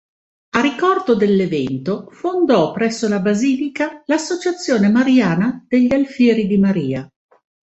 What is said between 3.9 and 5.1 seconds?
l'associazione